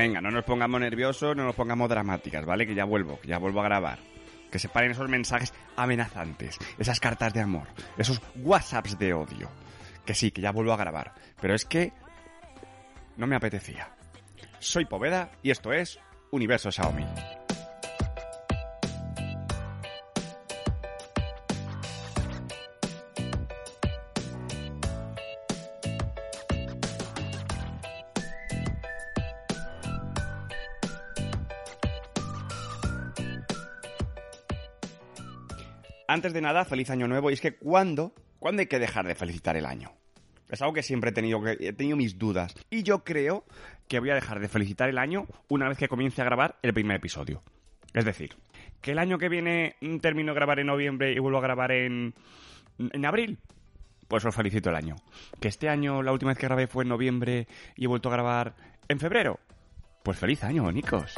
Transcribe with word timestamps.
Venga, 0.00 0.22
no 0.22 0.30
nos 0.30 0.44
pongamos 0.44 0.80
nerviosos, 0.80 1.36
no 1.36 1.44
nos 1.44 1.54
pongamos 1.54 1.86
dramáticas, 1.86 2.46
¿vale? 2.46 2.66
Que 2.66 2.74
ya 2.74 2.86
vuelvo, 2.86 3.20
que 3.20 3.28
ya 3.28 3.36
vuelvo 3.36 3.60
a 3.60 3.64
grabar. 3.64 3.98
Que 4.50 4.58
se 4.58 4.70
paren 4.70 4.92
esos 4.92 5.10
mensajes 5.10 5.52
amenazantes, 5.76 6.56
esas 6.78 6.98
cartas 6.98 7.34
de 7.34 7.42
amor, 7.42 7.68
esos 7.98 8.18
WhatsApps 8.36 8.98
de 8.98 9.12
odio. 9.12 9.50
Que 10.06 10.14
sí, 10.14 10.30
que 10.30 10.40
ya 10.40 10.52
vuelvo 10.52 10.72
a 10.72 10.78
grabar. 10.78 11.12
Pero 11.38 11.54
es 11.54 11.66
que 11.66 11.92
no 13.18 13.26
me 13.26 13.36
apetecía. 13.36 13.94
Soy 14.58 14.86
Poveda 14.86 15.32
y 15.42 15.50
esto 15.50 15.70
es 15.70 16.00
Universo 16.30 16.72
Xiaomi. 16.72 17.04
Antes 36.10 36.32
de 36.32 36.40
nada, 36.40 36.64
feliz 36.64 36.90
año 36.90 37.06
nuevo. 37.06 37.30
Y 37.30 37.34
es 37.34 37.40
que 37.40 37.54
¿cuándo? 37.54 38.12
¿Cuándo 38.40 38.62
hay 38.62 38.66
que 38.66 38.80
dejar 38.80 39.06
de 39.06 39.14
felicitar 39.14 39.56
el 39.56 39.64
año? 39.64 39.92
Es 40.48 40.60
algo 40.60 40.74
que 40.74 40.82
siempre 40.82 41.10
he 41.10 41.12
tenido, 41.12 41.40
he 41.46 41.72
tenido 41.72 41.96
mis 41.96 42.18
dudas. 42.18 42.52
Y 42.68 42.82
yo 42.82 43.04
creo 43.04 43.44
que 43.86 44.00
voy 44.00 44.10
a 44.10 44.16
dejar 44.16 44.40
de 44.40 44.48
felicitar 44.48 44.88
el 44.88 44.98
año 44.98 45.28
una 45.48 45.68
vez 45.68 45.78
que 45.78 45.86
comience 45.86 46.20
a 46.20 46.24
grabar 46.24 46.58
el 46.62 46.74
primer 46.74 46.96
episodio. 46.96 47.44
Es 47.94 48.04
decir, 48.04 48.34
que 48.80 48.90
el 48.90 48.98
año 48.98 49.18
que 49.18 49.28
viene 49.28 49.76
mm, 49.80 49.98
termino 49.98 50.32
de 50.32 50.34
grabar 50.34 50.58
en 50.58 50.66
noviembre 50.66 51.12
y 51.12 51.20
vuelvo 51.20 51.38
a 51.38 51.42
grabar 51.42 51.70
en, 51.70 52.12
en 52.76 53.06
abril. 53.06 53.38
Pues 54.08 54.24
os 54.24 54.34
felicito 54.34 54.70
el 54.70 54.74
año. 54.74 54.96
Que 55.40 55.46
este 55.46 55.68
año 55.68 56.02
la 56.02 56.10
última 56.10 56.32
vez 56.32 56.38
que 56.38 56.46
grabé 56.46 56.66
fue 56.66 56.82
en 56.82 56.88
noviembre 56.88 57.46
y 57.76 57.84
he 57.84 57.86
vuelto 57.86 58.08
a 58.08 58.12
grabar 58.14 58.56
en 58.88 58.98
febrero. 58.98 59.38
Pues 60.02 60.18
feliz 60.18 60.42
año, 60.42 60.72
Nicos. 60.72 61.14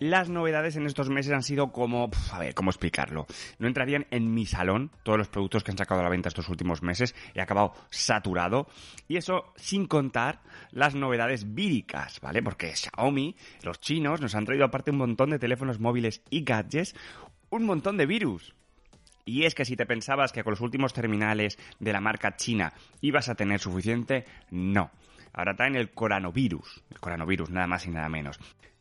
Las 0.00 0.30
novedades 0.30 0.76
en 0.76 0.86
estos 0.86 1.10
meses 1.10 1.30
han 1.34 1.42
sido 1.42 1.72
como, 1.72 2.10
a 2.32 2.38
ver, 2.38 2.54
¿cómo 2.54 2.70
explicarlo? 2.70 3.26
No 3.58 3.68
entrarían 3.68 4.06
en 4.10 4.32
mi 4.32 4.46
salón 4.46 4.90
todos 5.02 5.18
los 5.18 5.28
productos 5.28 5.62
que 5.62 5.72
han 5.72 5.76
sacado 5.76 6.00
a 6.00 6.02
la 6.02 6.08
venta 6.08 6.30
estos 6.30 6.48
últimos 6.48 6.82
meses. 6.82 7.14
He 7.34 7.40
acabado 7.42 7.74
saturado. 7.90 8.66
Y 9.08 9.18
eso 9.18 9.52
sin 9.56 9.86
contar 9.86 10.40
las 10.70 10.94
novedades 10.94 11.54
víricas, 11.54 12.18
¿vale? 12.22 12.42
Porque 12.42 12.74
Xiaomi, 12.74 13.36
los 13.62 13.78
chinos, 13.78 14.22
nos 14.22 14.34
han 14.34 14.46
traído 14.46 14.64
aparte 14.64 14.90
un 14.90 14.96
montón 14.96 15.30
de 15.30 15.38
teléfonos 15.38 15.80
móviles 15.80 16.22
y 16.30 16.44
gadgets, 16.44 16.94
un 17.50 17.66
montón 17.66 17.98
de 17.98 18.06
virus. 18.06 18.54
Y 19.26 19.44
es 19.44 19.54
que 19.54 19.66
si 19.66 19.76
te 19.76 19.84
pensabas 19.84 20.32
que 20.32 20.42
con 20.42 20.52
los 20.52 20.62
últimos 20.62 20.94
terminales 20.94 21.58
de 21.78 21.92
la 21.92 22.00
marca 22.00 22.36
china 22.36 22.72
ibas 23.02 23.28
a 23.28 23.34
tener 23.34 23.60
suficiente, 23.60 24.24
no. 24.50 24.90
Ahora 25.34 25.54
traen 25.54 25.76
el 25.76 25.90
coronavirus, 25.90 26.84
el 26.90 27.00
coronavirus, 27.00 27.50
nada 27.50 27.66
más 27.66 27.84
y 27.84 27.90
nada 27.90 28.08
menos. 28.08 28.40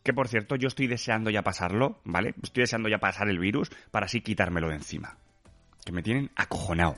Que 0.10 0.14
por 0.16 0.28
cierto, 0.28 0.56
yo 0.56 0.70
estoy 0.70 0.88
deseando 0.88 1.30
ya 1.30 1.44
pasarlo, 1.44 2.02
¿vale? 2.04 2.34
Estoy 2.42 2.62
deseando 2.62 2.90
ya 2.90 2.98
pasar 2.98 3.30
el 3.30 3.38
virus 3.38 3.70
para 3.92 4.08
así 4.08 4.22
quitármelo 4.22 4.68
de 4.68 4.74
encima. 4.74 5.20
Que 5.86 5.92
me 5.92 6.02
tienen 6.02 6.32
acojonado. 6.36 6.96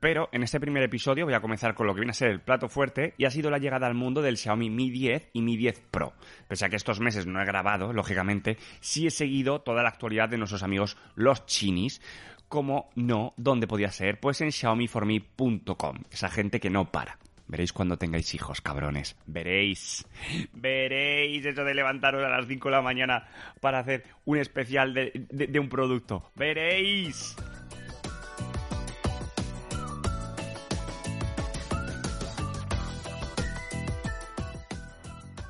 Pero 0.00 0.28
en 0.32 0.42
este 0.42 0.60
primer 0.60 0.82
episodio 0.82 1.24
voy 1.24 1.34
a 1.34 1.40
comenzar 1.40 1.74
con 1.74 1.86
lo 1.86 1.94
que 1.94 2.00
viene 2.00 2.10
a 2.10 2.14
ser 2.14 2.28
el 2.30 2.40
plato 2.40 2.68
fuerte 2.68 3.14
y 3.16 3.24
ha 3.24 3.30
sido 3.30 3.50
la 3.50 3.58
llegada 3.58 3.86
al 3.86 3.94
mundo 3.94 4.20
del 4.20 4.36
Xiaomi 4.36 4.68
Mi 4.68 4.90
10 4.90 5.30
y 5.32 5.40
Mi 5.40 5.56
10 5.56 5.80
Pro. 5.90 6.12
Pese 6.46 6.66
a 6.66 6.68
que 6.68 6.76
estos 6.76 7.00
meses 7.00 7.26
no 7.26 7.40
he 7.40 7.46
grabado, 7.46 7.94
lógicamente, 7.94 8.58
sí 8.80 9.06
he 9.06 9.10
seguido 9.10 9.62
toda 9.62 9.82
la 9.82 9.88
actualidad 9.88 10.28
de 10.28 10.38
nuestros 10.38 10.62
amigos 10.62 10.98
los 11.16 11.46
chinis, 11.46 12.00
como 12.48 12.90
no, 12.94 13.34
¿dónde 13.36 13.66
podía 13.66 13.90
ser? 13.90 14.18
Pues 14.20 14.40
en 14.40 14.52
xiaomiforme.com, 14.52 15.98
esa 16.10 16.28
gente 16.30 16.60
que 16.60 16.70
no 16.70 16.90
para. 16.90 17.18
Veréis 17.46 17.72
cuando 17.72 17.96
tengáis 17.96 18.34
hijos, 18.34 18.60
cabrones. 18.60 19.16
Veréis. 19.26 20.06
Veréis 20.52 21.46
eso 21.46 21.64
de 21.64 21.72
levantaros 21.74 22.22
a 22.22 22.28
las 22.28 22.46
5 22.46 22.68
de 22.68 22.74
la 22.74 22.82
mañana 22.82 23.26
para 23.60 23.78
hacer 23.78 24.04
un 24.26 24.36
especial 24.36 24.92
de, 24.92 25.26
de- 25.30 25.46
de 25.46 25.58
un 25.58 25.70
producto. 25.70 26.30
Veréis. 26.34 27.36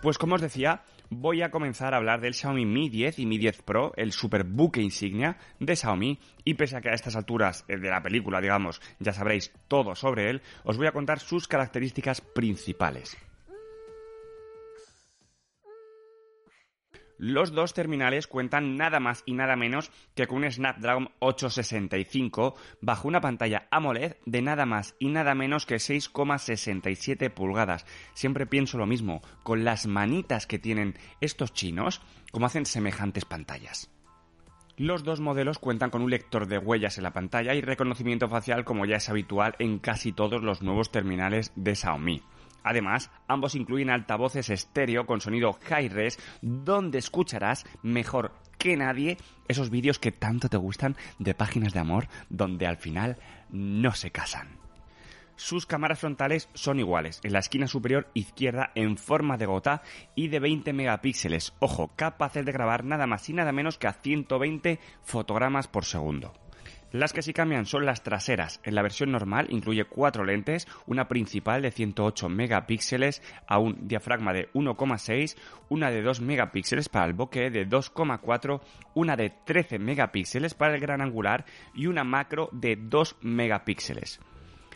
Pues 0.01 0.17
como 0.17 0.37
os 0.37 0.41
decía, 0.41 0.83
voy 1.11 1.43
a 1.43 1.51
comenzar 1.51 1.93
a 1.93 1.97
hablar 1.97 2.21
del 2.21 2.33
Xiaomi 2.33 2.65
Mi 2.65 2.89
10 2.89 3.19
y 3.19 3.27
Mi 3.27 3.37
10 3.37 3.63
Pro, 3.63 3.93
el 3.97 4.13
super 4.13 4.45
buque 4.45 4.81
insignia 4.81 5.39
de 5.59 5.75
Xiaomi, 5.75 6.21
y 6.45 6.55
pese 6.55 6.77
a 6.77 6.81
que 6.81 6.91
a 6.91 6.95
estas 6.95 7.17
alturas 7.17 7.65
eh, 7.67 7.79
de 7.79 7.91
la 7.91 8.01
película, 8.01 8.41
digamos, 8.41 8.81
ya 9.01 9.13
sabréis 9.13 9.53
todo 9.67 9.97
sobre 9.97 10.31
él, 10.31 10.41
os 10.63 10.77
voy 10.77 10.87
a 10.87 10.93
contar 10.93 11.19
sus 11.19 11.49
características 11.49 12.21
principales. 12.21 13.17
Los 17.19 17.51
dos 17.51 17.75
terminales 17.75 18.29
cuentan 18.29 18.77
nada 18.77 19.01
más 19.01 19.25
y 19.27 19.35
nada 19.35 19.57
menos 19.57 19.91
que 20.15 20.29
con 20.29 20.39
un 20.39 20.51
Snapdragon 20.51 21.11
865 21.19 22.55
bajo 22.81 23.09
una 23.09 23.21
pantalla 23.21 23.67
AMOLED 23.73 24.17
de 24.25 24.41
nada 24.41 24.67
más 24.67 24.95
y 25.01 25.09
nada 25.09 25.35
menos 25.35 25.67
que 25.67 25.77
6,67 25.77 27.31
pulgadas. 27.31 27.87
Siempre 28.15 28.47
pienso 28.47 28.79
lo 28.79 28.87
mismo, 28.87 29.21
con 29.43 29.65
las 29.65 29.89
manitas 29.89 30.47
que 30.47 30.61
tienen 30.61 30.97
estos 31.21 31.53
chinos, 31.53 32.03
como 32.31 32.47
hacen 32.47 32.67
semejantes 32.67 33.25
pantallas. 33.25 33.91
Los 34.77 35.03
dos 35.03 35.19
modelos 35.19 35.59
cuentan 35.59 35.91
con 35.91 36.03
un 36.03 36.11
lector 36.11 36.47
de 36.47 36.59
huellas 36.59 36.99
en 36.99 37.03
la 37.03 37.13
pantalla 37.13 37.53
y 37.53 37.61
reconocimiento 37.61 38.29
facial 38.29 38.65
como 38.65 38.87
ya 38.87 38.99
es 38.99 39.09
habitual 39.09 39.57
en 39.59 39.81
casi 39.81 40.13
todos 40.13 40.41
los 40.45 40.63
nuevos 40.63 40.93
terminales 40.93 41.51
de 41.57 41.75
Xiaomi. 41.75 42.23
Además, 42.69 43.11
ambos 43.29 43.55
incluyen 43.55 43.89
altavoces 43.89 44.51
estéreo 44.51 45.07
con 45.07 45.23
sonido 45.23 45.55
high-res, 45.55 46.19
donde 46.43 46.99
escucharás 46.99 47.65
mejor 47.83 48.35
que 48.59 48.77
nadie 48.77 49.17
esos 49.49 49.71
vídeos 49.71 49.99
que 49.99 50.13
tanto 50.13 50.51
te 50.51 50.59
gustan 50.59 50.95
de 51.19 51.33
páginas 51.33 51.73
de 51.73 51.81
amor, 51.81 52.09
donde 52.29 52.67
al 52.67 52.77
final 52.77 53.17
no 53.49 53.95
se 53.95 54.11
casan. 54.11 54.59
Sus 55.35 55.65
cámaras 55.65 56.01
frontales 56.01 56.51
son 56.53 56.79
iguales, 56.79 57.21
en 57.23 57.33
la 57.33 57.39
esquina 57.39 57.69
superior 57.69 58.11
izquierda 58.13 58.71
en 58.75 58.99
forma 58.99 59.39
de 59.39 59.47
gota 59.47 59.81
y 60.15 60.29
de 60.29 60.39
20 60.39 60.75
megapíxeles, 60.75 61.55
ojo, 61.61 61.93
capaces 61.97 62.45
de 62.45 62.53
grabar 62.53 62.85
nada 62.85 63.07
más 63.07 63.27
y 63.31 63.33
nada 63.33 63.51
menos 63.51 63.79
que 63.79 63.87
a 63.87 63.95
120 63.95 64.79
fotogramas 65.01 65.69
por 65.69 65.87
segundo. 65.87 66.35
Las 66.91 67.13
que 67.13 67.21
sí 67.21 67.35
cambian 67.35 67.67
son 67.67 67.85
las 67.85 68.03
traseras. 68.03 68.61
En 68.65 68.75
la 68.75 68.83
versión 68.83 69.13
normal 69.13 69.49
incluye 69.51 69.85
cuatro 69.85 70.25
lentes, 70.25 70.67
una 70.87 71.07
principal 71.07 71.61
de 71.61 71.71
108 71.71 72.31
megapíxeles 72.31 73.23
a 73.47 73.59
un 73.59 73.87
diafragma 73.87 74.33
de 74.33 74.51
1,6, 74.53 75.37
una 75.69 75.91
de 75.91 76.01
2 76.01 76.23
megapíxeles 76.23 76.89
para 76.89 77.05
el 77.05 77.13
bokeh 77.13 77.51
de 77.51 77.69
2,4, 77.69 78.61
una 78.95 79.17
de 79.17 79.31
13 79.45 79.79
megapíxeles 79.79 80.55
para 80.55 80.75
el 80.75 80.81
gran 80.81 81.03
angular 81.03 81.45
y 81.75 81.87
una 81.87 82.05
macro 82.05 82.49
de 82.53 82.77
2 82.77 83.17
megapíxeles. 83.21 84.21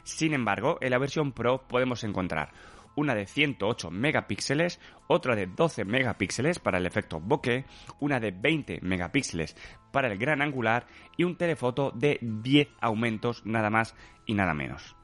Sin 0.05 0.35
embargo, 0.35 0.77
en 0.83 0.91
la 0.91 0.99
versión 0.99 1.33
Pro 1.33 1.63
podemos 1.67 2.05
encontrar 2.05 2.53
una 2.97 3.15
de 3.15 3.27
108 3.27 3.91
megapíxeles, 3.91 4.81
otra 5.09 5.37
de 5.37 5.47
12 5.47 5.85
megapíxeles 5.85 6.59
para 6.59 6.79
el 6.79 6.87
efecto 6.87 7.21
bokeh, 7.21 7.65
una 8.01 8.21
de 8.21 8.31
20 8.31 8.81
megapíxeles 8.83 9.57
para 9.93 10.09
el 10.11 10.19
gran 10.19 10.43
angular 10.43 10.87
y 11.17 11.25
un 11.25 11.37
telefoto 11.37 11.91
de 11.93 12.19
10 12.21 12.69
aumentos 12.81 13.45
nada 13.45 13.71
más 13.71 13.95
y 14.27 14.35
nada 14.35 14.55
menos. 14.55 14.97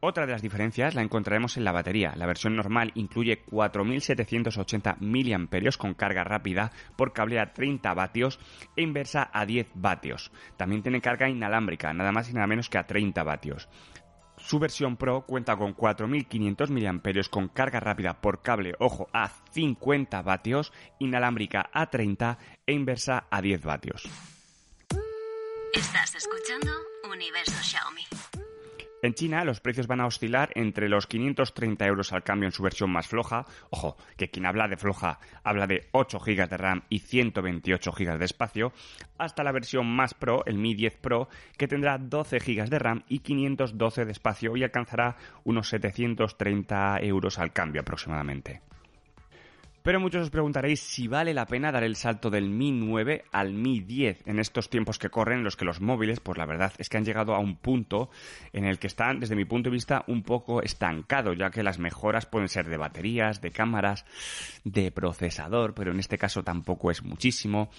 Otra 0.00 0.26
de 0.26 0.32
las 0.32 0.42
diferencias 0.42 0.94
la 0.94 1.00
encontraremos 1.00 1.56
en 1.56 1.64
la 1.64 1.72
batería. 1.72 2.12
La 2.16 2.26
versión 2.26 2.54
normal 2.54 2.92
incluye 2.94 3.44
4.780 3.46 4.98
mAh 5.00 5.76
con 5.78 5.94
carga 5.94 6.22
rápida 6.22 6.70
por 6.96 7.14
cable 7.14 7.40
a 7.40 7.54
30 7.54 7.94
vatios 7.94 8.38
e 8.76 8.82
inversa 8.82 9.30
a 9.32 9.46
10 9.46 9.68
vatios. 9.74 10.30
También 10.58 10.82
tiene 10.82 11.00
carga 11.00 11.30
inalámbrica, 11.30 11.94
nada 11.94 12.12
más 12.12 12.30
y 12.30 12.34
nada 12.34 12.46
menos 12.46 12.68
que 12.68 12.78
a 12.78 12.86
30 12.86 13.22
vatios. 13.24 13.68
Su 14.46 14.60
versión 14.60 14.96
Pro 14.96 15.22
cuenta 15.22 15.56
con 15.56 15.74
4.500 15.74 16.70
mAh 16.70 17.28
con 17.28 17.48
carga 17.48 17.80
rápida 17.80 18.20
por 18.20 18.42
cable, 18.42 18.74
ojo, 18.78 19.08
a 19.12 19.28
50 19.50 20.22
vatios, 20.22 20.72
inalámbrica 21.00 21.68
a 21.72 21.90
30 21.90 22.38
e 22.64 22.72
inversa 22.72 23.26
a 23.28 23.42
10 23.42 23.62
vatios. 23.62 24.04
Estás 25.72 26.14
escuchando 26.14 26.70
Universo 27.10 27.60
Xiaomi. 27.60 28.15
En 29.02 29.12
China 29.12 29.44
los 29.44 29.60
precios 29.60 29.86
van 29.86 30.00
a 30.00 30.06
oscilar 30.06 30.50
entre 30.54 30.88
los 30.88 31.06
530 31.06 31.86
euros 31.86 32.12
al 32.12 32.22
cambio 32.22 32.48
en 32.48 32.52
su 32.52 32.62
versión 32.62 32.90
más 32.90 33.06
floja. 33.06 33.44
Ojo, 33.70 33.96
que 34.16 34.30
quien 34.30 34.46
habla 34.46 34.68
de 34.68 34.78
floja 34.78 35.20
habla 35.44 35.66
de 35.66 35.88
8 35.92 36.18
GB 36.18 36.48
de 36.48 36.56
RAM 36.56 36.82
y 36.88 37.00
128 37.00 37.92
GB 37.92 38.18
de 38.18 38.24
espacio, 38.24 38.72
hasta 39.18 39.44
la 39.44 39.52
versión 39.52 39.86
más 39.86 40.14
Pro, 40.14 40.44
el 40.46 40.56
Mi 40.56 40.74
10 40.74 40.96
Pro, 40.96 41.28
que 41.58 41.68
tendrá 41.68 41.98
12 41.98 42.38
GB 42.38 42.68
de 42.68 42.78
RAM 42.78 43.04
y 43.08 43.18
512 43.18 44.06
de 44.06 44.12
espacio 44.12 44.56
y 44.56 44.64
alcanzará 44.64 45.16
unos 45.44 45.68
730 45.68 46.98
euros 47.02 47.38
al 47.38 47.52
cambio 47.52 47.82
aproximadamente. 47.82 48.62
Pero 49.86 50.00
muchos 50.00 50.24
os 50.24 50.30
preguntaréis 50.30 50.80
si 50.80 51.06
vale 51.06 51.32
la 51.32 51.46
pena 51.46 51.70
dar 51.70 51.84
el 51.84 51.94
salto 51.94 52.28
del 52.28 52.50
Mi 52.50 52.72
9 52.72 53.26
al 53.30 53.52
Mi 53.52 53.78
10 53.78 54.26
en 54.26 54.40
estos 54.40 54.68
tiempos 54.68 54.98
que 54.98 55.10
corren 55.10 55.38
en 55.38 55.44
los 55.44 55.54
que 55.54 55.64
los 55.64 55.80
móviles, 55.80 56.18
pues 56.18 56.36
la 56.36 56.44
verdad 56.44 56.72
es 56.78 56.88
que 56.88 56.96
han 56.96 57.04
llegado 57.04 57.36
a 57.36 57.38
un 57.38 57.54
punto 57.54 58.10
en 58.52 58.64
el 58.64 58.80
que 58.80 58.88
están, 58.88 59.20
desde 59.20 59.36
mi 59.36 59.44
punto 59.44 59.70
de 59.70 59.74
vista, 59.74 60.02
un 60.08 60.24
poco 60.24 60.60
estancados, 60.60 61.38
ya 61.38 61.52
que 61.52 61.62
las 61.62 61.78
mejoras 61.78 62.26
pueden 62.26 62.48
ser 62.48 62.68
de 62.68 62.78
baterías, 62.78 63.40
de 63.40 63.52
cámaras, 63.52 64.04
de 64.64 64.90
procesador, 64.90 65.72
pero 65.72 65.92
en 65.92 66.00
este 66.00 66.18
caso 66.18 66.42
tampoco 66.42 66.90
es 66.90 67.04
muchísimo. 67.04 67.70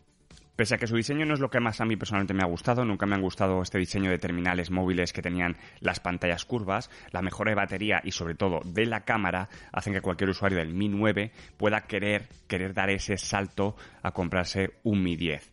Pese 0.58 0.74
a 0.74 0.80
que 0.80 0.88
su 0.88 0.96
diseño 0.96 1.24
no 1.28 1.36
es 1.36 1.40
lo 1.40 1.52
que 1.52 1.60
más 1.60 1.82
a 1.82 1.86
mí 1.86 1.98
personalmente 1.98 2.34
me 2.34 2.42
ha 2.42 2.48
gustado, 2.48 2.84
nunca 2.84 3.06
me 3.06 3.14
han 3.14 3.22
gustado 3.22 3.62
este 3.62 3.78
diseño 3.78 4.10
de 4.10 4.18
terminales 4.18 4.72
móviles 4.72 5.14
que 5.14 5.22
tenían 5.22 5.56
las 5.82 6.00
pantallas 6.00 6.46
curvas, 6.46 6.90
la 7.12 7.22
mejora 7.22 7.52
de 7.52 7.56
batería 7.56 8.02
y 8.04 8.12
sobre 8.12 8.34
todo 8.34 8.62
de 8.66 8.88
la 8.88 9.02
cámara 9.02 9.50
hacen 9.72 9.94
que 9.94 10.02
cualquier 10.02 10.32
usuario 10.32 10.58
del 10.58 10.74
Mi 10.74 10.90
9 10.90 11.32
pueda 11.58 11.82
querer, 11.82 12.28
querer 12.48 12.74
dar 12.74 12.90
ese 12.90 13.18
salto 13.18 13.76
a 14.02 14.14
comprarse 14.14 14.72
un 14.82 15.04
Mi 15.04 15.16
10. 15.16 15.48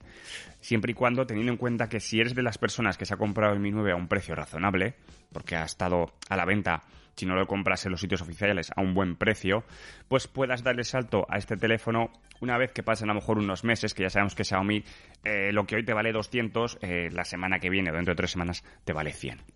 Siempre 0.62 0.92
y 0.92 0.94
cuando 0.94 1.26
teniendo 1.26 1.52
en 1.52 1.58
cuenta 1.58 1.90
que 1.90 2.00
si 2.00 2.20
eres 2.20 2.34
de 2.34 2.42
las 2.42 2.56
personas 2.56 2.96
que 2.96 3.04
se 3.04 3.12
ha 3.12 3.18
comprado 3.18 3.52
el 3.52 3.60
Mi 3.60 3.70
9 3.72 3.92
a 3.92 3.96
un 3.96 4.08
precio 4.08 4.34
razonable, 4.34 4.94
porque 5.34 5.54
ha 5.54 5.64
estado 5.64 6.14
a 6.30 6.36
la 6.36 6.46
venta 6.46 6.82
si 7.16 7.26
no 7.26 7.34
lo 7.34 7.46
compras 7.46 7.84
en 7.86 7.92
los 7.92 8.00
sitios 8.00 8.22
oficiales 8.22 8.70
a 8.74 8.80
un 8.80 8.94
buen 8.94 9.16
precio, 9.16 9.64
pues 10.08 10.28
puedas 10.28 10.62
darle 10.62 10.84
salto 10.84 11.26
a 11.28 11.38
este 11.38 11.56
teléfono 11.56 12.10
una 12.40 12.58
vez 12.58 12.72
que 12.72 12.82
pasen 12.82 13.10
a 13.10 13.14
lo 13.14 13.20
mejor 13.20 13.38
unos 13.38 13.64
meses, 13.64 13.94
que 13.94 14.02
ya 14.02 14.10
sabemos 14.10 14.34
que 14.34 14.44
Xiaomi 14.44 14.84
eh, 15.24 15.52
lo 15.52 15.64
que 15.66 15.76
hoy 15.76 15.84
te 15.84 15.94
vale 15.94 16.12
200, 16.12 16.78
eh, 16.82 17.08
la 17.10 17.24
semana 17.24 17.58
que 17.58 17.70
viene 17.70 17.90
o 17.90 17.94
dentro 17.94 18.12
de 18.12 18.16
tres 18.16 18.32
semanas 18.32 18.64
te 18.84 18.92
vale 18.92 19.12
100. 19.12 19.53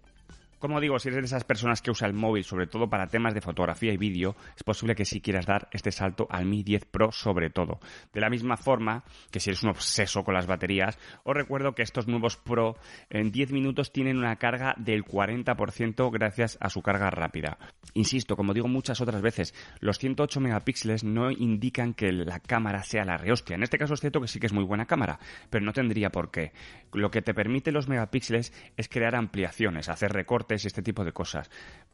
Como 0.58 0.80
digo, 0.80 0.98
si 0.98 1.08
eres 1.08 1.20
de 1.20 1.26
esas 1.26 1.44
personas 1.44 1.80
que 1.80 1.92
usa 1.92 2.08
el 2.08 2.14
móvil, 2.14 2.42
sobre 2.42 2.66
todo 2.66 2.90
para 2.90 3.06
temas 3.06 3.32
de 3.32 3.40
fotografía 3.40 3.92
y 3.92 3.96
vídeo, 3.96 4.34
es 4.56 4.64
posible 4.64 4.96
que 4.96 5.04
sí 5.04 5.20
quieras 5.20 5.46
dar 5.46 5.68
este 5.70 5.92
salto 5.92 6.26
al 6.30 6.46
Mi 6.46 6.64
10 6.64 6.86
Pro 6.86 7.12
sobre 7.12 7.48
todo. 7.48 7.78
De 8.12 8.20
la 8.20 8.28
misma 8.28 8.56
forma 8.56 9.04
que 9.30 9.38
si 9.38 9.50
eres 9.50 9.62
un 9.62 9.70
obseso 9.70 10.24
con 10.24 10.34
las 10.34 10.48
baterías, 10.48 10.98
os 11.22 11.34
recuerdo 11.34 11.76
que 11.76 11.82
estos 11.82 12.08
nuevos 12.08 12.36
Pro 12.36 12.76
en 13.08 13.30
10 13.30 13.52
minutos 13.52 13.92
tienen 13.92 14.18
una 14.18 14.34
carga 14.36 14.74
del 14.78 15.04
40% 15.04 16.10
gracias 16.12 16.58
a 16.60 16.70
su 16.70 16.82
carga 16.82 17.10
rápida. 17.10 17.58
Insisto, 17.94 18.34
como 18.34 18.52
digo 18.52 18.66
muchas 18.66 19.00
otras 19.00 19.22
veces, 19.22 19.54
los 19.78 19.98
108 19.98 20.40
megapíxeles 20.40 21.04
no 21.04 21.30
indican 21.30 21.94
que 21.94 22.10
la 22.10 22.40
cámara 22.40 22.82
sea 22.82 23.04
la 23.04 23.16
rehostia. 23.16 23.54
En 23.54 23.62
este 23.62 23.78
caso 23.78 23.94
es 23.94 24.00
cierto 24.00 24.20
que 24.20 24.26
sí 24.26 24.40
que 24.40 24.46
es 24.46 24.52
muy 24.52 24.64
buena 24.64 24.86
cámara, 24.86 25.20
pero 25.50 25.64
no 25.64 25.72
tendría 25.72 26.10
por 26.10 26.32
qué. 26.32 26.52
Lo 26.92 27.12
que 27.12 27.22
te 27.22 27.34
permite 27.34 27.70
los 27.70 27.88
megapíxeles 27.88 28.52
es 28.76 28.88
crear 28.88 29.14
ampliaciones, 29.14 29.88
hacer 29.88 30.12
recortes 30.12 30.47
y 30.64 30.68
este 30.68 30.82
tipo 30.82 31.04
de 31.04 31.12
cosas. 31.12 31.50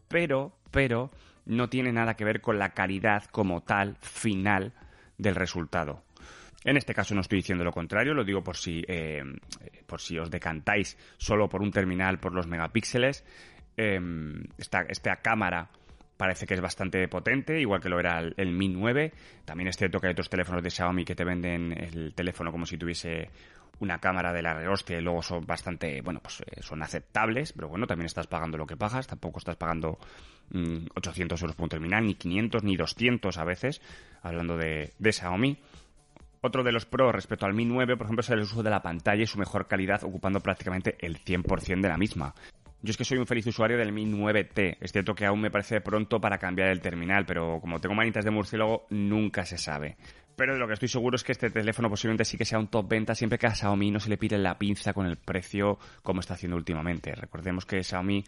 Pero, 0.09 0.56
pero, 0.71 1.11
no 1.47 1.69
tiene 1.69 1.93
nada 1.93 2.15
que 2.15 2.25
ver 2.25 2.41
con 2.41 2.59
la 2.59 2.71
calidad 2.71 3.25
como 3.27 3.62
tal 3.62 3.97
final 4.01 4.73
del 5.19 5.35
resultado. 5.35 6.03
En 6.65 6.77
este 6.79 6.95
caso 6.95 7.15
no 7.15 7.21
estoy 7.21 7.39
diciendo 7.39 7.65
lo 7.65 7.73
contrario, 7.73 8.15
lo 8.15 8.25
digo 8.25 8.43
por 8.43 8.56
si, 8.56 8.83
eh, 8.89 9.23
por 9.87 10.01
si 10.01 10.19
os 10.19 10.31
decantáis 10.31 10.97
solo 11.19 11.49
por 11.49 11.61
un 11.61 11.71
terminal 11.71 12.19
por 12.19 12.33
los 12.33 12.47
megapíxeles. 12.47 13.25
Esta, 13.77 14.83
esta 14.89 15.17
cámara 15.17 15.69
parece 16.16 16.46
que 16.46 16.55
es 16.55 16.61
bastante 16.61 17.06
potente, 17.08 17.61
igual 17.61 17.81
que 17.81 17.88
lo 17.88 17.99
era 17.99 18.20
el, 18.20 18.52
Mi 18.52 18.69
9. 18.69 19.12
También 19.44 19.69
es 19.69 19.76
cierto 19.76 20.00
que 20.00 20.08
hay 20.08 20.12
otros 20.12 20.31
teléfonos 20.31 20.62
de 20.62 20.70
Xiaomi 20.70 21.05
que 21.05 21.14
te 21.14 21.25
venden 21.25 21.72
el 21.72 22.14
teléfono 22.14 22.52
como 22.52 22.66
si 22.66 22.76
tuviese 22.78 23.31
una 23.81 23.99
cámara 23.99 24.32
de 24.32 24.43
la 24.43 24.55
rehostia 24.55 24.99
y 24.99 25.02
luego 25.02 25.20
son 25.22 25.44
bastante, 25.44 26.00
bueno, 26.00 26.20
pues 26.20 26.43
eh, 26.43 26.62
son 26.62 26.82
aceptables, 26.82 27.52
pero 27.52 27.69
bueno, 27.69 27.87
también 27.87 28.06
estás 28.06 28.28
pagando 28.28 28.56
lo 28.56 28.66
que 28.66 28.76
pagas, 28.76 29.06
tampoco 29.06 29.38
estás 29.38 29.56
pagando 29.56 29.99
800 30.94 31.40
mm, 31.40 31.44
euros 31.44 31.56
por 31.56 31.64
un 31.64 31.69
terminal, 31.70 32.06
ni 32.06 32.14
500, 32.14 32.62
ni 32.62 32.76
200 32.76 33.37
a 33.37 33.44
veces, 33.44 33.82
hablando 34.22 34.56
de, 34.56 34.93
de 34.99 35.12
Xiaomi. 35.12 35.58
Otro 36.40 36.62
de 36.62 36.72
los 36.72 36.84
pros 36.84 37.12
respecto 37.12 37.46
al 37.46 37.55
Mi 37.55 37.64
9, 37.64 37.96
por 37.96 38.06
ejemplo, 38.06 38.20
es 38.20 38.31
el 38.31 38.40
uso 38.40 38.62
de 38.62 38.70
la 38.70 38.82
pantalla 38.82 39.22
y 39.22 39.26
su 39.26 39.38
mejor 39.38 39.67
calidad, 39.67 40.05
ocupando 40.05 40.40
prácticamente 40.40 40.96
el 41.00 41.19
100% 41.19 41.81
de 41.81 41.88
la 41.88 41.96
misma. 41.96 42.34
Yo 42.84 42.90
es 42.90 42.98
que 42.98 43.04
soy 43.06 43.16
un 43.16 43.26
feliz 43.26 43.46
usuario 43.46 43.78
del 43.78 43.92
Mi 43.92 44.04
9T. 44.04 44.76
Es 44.78 44.92
cierto 44.92 45.14
que 45.14 45.25
aún 45.25 45.40
me 45.40 45.50
parece 45.50 45.81
pronto 45.81 46.20
para 46.20 46.36
cambiar 46.36 46.69
el 46.69 46.82
terminal, 46.82 47.25
pero 47.25 47.58
como 47.58 47.81
tengo 47.81 47.94
manitas 47.94 48.26
de 48.26 48.31
murciélago, 48.31 48.84
nunca 48.90 49.46
se 49.46 49.56
sabe. 49.56 49.96
Pero 50.36 50.52
de 50.52 50.58
lo 50.58 50.66
que 50.66 50.75
estoy 50.75 50.88
seguro 50.88 51.16
es 51.16 51.25
que 51.25 51.32
este 51.32 51.48
teléfono 51.48 51.88
posiblemente 51.88 52.26
sí 52.26 52.36
que 52.36 52.44
sea 52.44 52.58
un 52.58 52.66
top 52.66 52.86
venta 52.86 53.14
siempre 53.14 53.38
que 53.38 53.46
a 53.46 53.54
Xiaomi 53.54 53.90
no 53.90 54.00
se 54.00 54.10
le 54.10 54.19
pide 54.19 54.36
la 54.36 54.58
pinza 54.58 54.92
con 54.92 55.06
el 55.06 55.16
precio 55.16 55.78
como 56.02 56.20
está 56.20 56.34
haciendo 56.34 56.58
últimamente. 56.58 57.14
Recordemos 57.14 57.64
que 57.64 57.82
Xiaomi, 57.82 58.22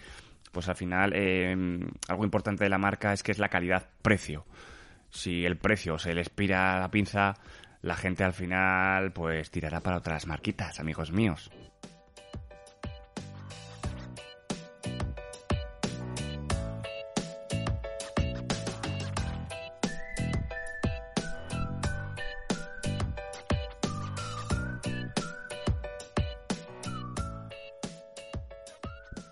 pues 0.53 0.71
al 0.71 0.77
final, 0.77 1.13
eh, 1.15 1.55
algo 2.09 2.25
importante 2.25 2.65
de 2.65 2.71
la 2.71 2.79
marca 2.79 3.13
es 3.13 3.23
que 3.23 3.33
es 3.33 3.39
la 3.39 3.51
calidad-precio. 3.51 4.47
Si 5.11 5.45
el 5.45 5.59
precio 5.59 5.99
se 5.99 6.15
le 6.15 6.23
expira 6.23 6.81
la 6.81 6.91
pinza, 6.91 7.35
la 7.83 7.95
gente 7.95 8.25
al 8.25 8.33
final 8.33 9.13
pues 9.13 9.51
tirará 9.51 9.81
para 9.81 9.99
otras 9.99 10.27
marquitas, 10.27 10.81
amigos 10.81 11.13
míos. 11.13 11.51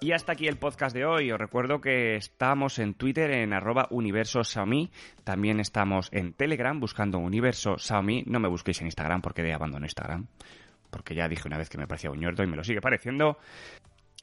Y 0.04 0.12
hasta 0.12 0.32
aquí 0.32 0.46
el 0.48 0.58
podcast 0.58 0.94
de 0.94 1.06
hoy. 1.06 1.32
Os 1.32 1.38
recuerdo 1.38 1.80
que 1.80 2.16
estamos 2.16 2.78
en 2.78 2.92
Twitter 2.92 3.30
en 3.30 3.54
arroba 3.54 3.88
universo 3.88 4.44
Xiaomi. 4.44 4.90
También 5.24 5.60
estamos 5.60 6.10
en 6.12 6.34
Telegram 6.34 6.78
buscando 6.78 7.16
universo 7.16 7.78
Xiaomi. 7.78 8.24
No 8.26 8.38
me 8.38 8.50
busquéis 8.50 8.82
en 8.82 8.88
Instagram 8.88 9.22
porque 9.22 9.42
de 9.42 9.54
abandono 9.54 9.86
Instagram. 9.86 10.26
Porque 10.90 11.14
ya 11.14 11.26
dije 11.26 11.48
una 11.48 11.56
vez 11.56 11.70
que 11.70 11.78
me 11.78 11.86
parecía 11.86 12.10
un 12.10 12.20
ñordo 12.20 12.44
y 12.44 12.46
me 12.46 12.54
lo 12.54 12.62
sigue 12.62 12.82
pareciendo. 12.82 13.38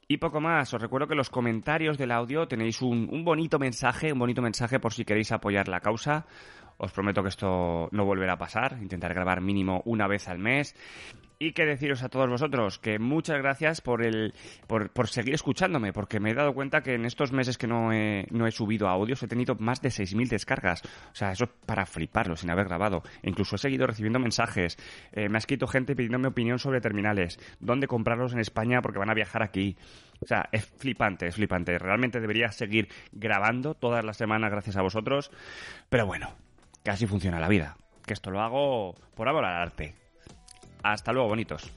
Y 0.06 0.18
poco 0.18 0.40
más, 0.40 0.72
os 0.72 0.80
recuerdo 0.80 1.08
que 1.08 1.14
en 1.14 1.18
los 1.18 1.30
comentarios 1.30 1.98
del 1.98 2.12
audio 2.12 2.46
tenéis 2.46 2.80
un, 2.80 3.08
un, 3.10 3.24
bonito 3.24 3.58
mensaje, 3.58 4.12
un 4.12 4.20
bonito 4.20 4.40
mensaje 4.40 4.78
por 4.78 4.92
si 4.92 5.04
queréis 5.04 5.32
apoyar 5.32 5.66
la 5.66 5.80
causa. 5.80 6.26
Os 6.78 6.92
prometo 6.92 7.22
que 7.22 7.28
esto 7.28 7.88
no 7.92 8.04
volverá 8.04 8.34
a 8.34 8.38
pasar, 8.38 8.78
intentar 8.80 9.14
grabar 9.14 9.40
mínimo 9.40 9.82
una 9.84 10.06
vez 10.06 10.28
al 10.28 10.38
mes. 10.38 10.74
Y 11.38 11.54
que 11.54 11.66
deciros 11.66 12.04
a 12.04 12.08
todos 12.08 12.30
vosotros 12.30 12.78
que 12.78 13.00
muchas 13.00 13.38
gracias 13.38 13.80
por 13.80 14.04
el 14.04 14.32
por, 14.68 14.90
por, 14.90 15.08
seguir 15.08 15.34
escuchándome, 15.34 15.92
porque 15.92 16.20
me 16.20 16.30
he 16.30 16.34
dado 16.34 16.54
cuenta 16.54 16.82
que 16.82 16.94
en 16.94 17.04
estos 17.04 17.32
meses 17.32 17.58
que 17.58 17.66
no 17.66 17.92
he, 17.92 18.28
no 18.30 18.46
he 18.46 18.52
subido 18.52 18.88
audios 18.88 19.24
he 19.24 19.26
tenido 19.26 19.56
más 19.56 19.82
de 19.82 19.88
6.000 19.88 20.28
descargas. 20.28 20.82
O 21.10 21.14
sea, 21.16 21.32
eso 21.32 21.44
es 21.44 21.50
para 21.66 21.84
fliparlo 21.84 22.36
sin 22.36 22.50
haber 22.50 22.66
grabado. 22.66 23.02
Incluso 23.24 23.56
he 23.56 23.58
seguido 23.58 23.88
recibiendo 23.88 24.20
mensajes. 24.20 24.78
Eh, 25.10 25.28
me 25.28 25.36
ha 25.36 25.38
escrito 25.38 25.66
gente 25.66 25.96
pidiéndome 25.96 26.28
opinión 26.28 26.60
sobre 26.60 26.80
terminales, 26.80 27.40
dónde 27.58 27.88
comprarlos 27.88 28.32
en 28.34 28.38
España 28.38 28.80
porque 28.80 29.00
van 29.00 29.10
a 29.10 29.14
viajar 29.14 29.42
aquí. 29.42 29.76
O 30.20 30.26
sea, 30.26 30.48
es 30.52 30.64
flipante, 30.64 31.26
es 31.26 31.34
flipante. 31.34 31.76
Realmente 31.76 32.20
debería 32.20 32.52
seguir 32.52 32.88
grabando 33.10 33.74
todas 33.74 34.04
las 34.04 34.16
semanas 34.16 34.52
gracias 34.52 34.76
a 34.76 34.82
vosotros. 34.82 35.32
Pero 35.88 36.06
bueno, 36.06 36.36
que 36.82 36.90
así 36.90 37.06
funciona 37.06 37.40
la 37.40 37.48
vida. 37.48 37.76
Que 38.04 38.12
esto 38.12 38.30
lo 38.30 38.40
hago 38.40 38.94
por 39.14 39.28
amor 39.28 39.44
al 39.44 39.62
arte. 39.62 39.94
Hasta 40.82 41.12
luego, 41.12 41.28
bonitos. 41.28 41.70